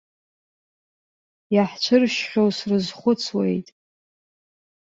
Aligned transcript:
Иаҳцәыршьхьоу 1.55 2.49
срызхәыцуеит. 2.57 3.67